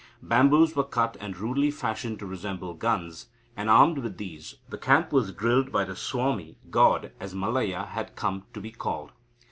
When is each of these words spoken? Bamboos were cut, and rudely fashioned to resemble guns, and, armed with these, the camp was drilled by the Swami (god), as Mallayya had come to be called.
Bamboos 0.23 0.75
were 0.75 0.83
cut, 0.83 1.15
and 1.19 1.37
rudely 1.37 1.69
fashioned 1.69 2.17
to 2.17 2.25
resemble 2.25 2.73
guns, 2.73 3.27
and, 3.55 3.69
armed 3.69 3.99
with 3.99 4.17
these, 4.17 4.55
the 4.67 4.79
camp 4.79 5.13
was 5.13 5.31
drilled 5.31 5.71
by 5.71 5.83
the 5.83 5.95
Swami 5.95 6.57
(god), 6.71 7.11
as 7.19 7.35
Mallayya 7.35 7.85
had 7.85 8.15
come 8.15 8.45
to 8.55 8.59
be 8.59 8.71
called. 8.71 9.11